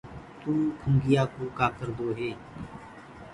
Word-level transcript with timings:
تو 0.39 0.51
کنُگيآ 0.79 1.23
ڪوُ 1.33 1.43
ڪآ 1.57 1.67
ڪردو 1.77 2.07
هي۔ 2.17 2.31